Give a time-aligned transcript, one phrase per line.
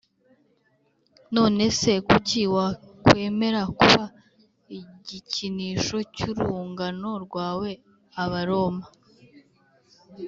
[1.35, 4.03] None se kuki wakwemera kuba
[4.79, 7.69] igikinisho cy urungano rwawe
[8.23, 8.85] Abaroma